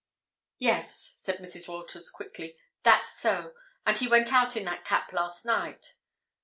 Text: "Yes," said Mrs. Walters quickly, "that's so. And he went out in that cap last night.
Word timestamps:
"Yes," 0.57 0.95
said 1.17 1.37
Mrs. 1.37 1.67
Walters 1.67 2.09
quickly, 2.09 2.57
"that's 2.81 3.19
so. 3.19 3.53
And 3.85 3.99
he 3.99 4.07
went 4.07 4.33
out 4.33 4.57
in 4.57 4.65
that 4.65 4.83
cap 4.83 5.13
last 5.13 5.45
night. 5.45 5.93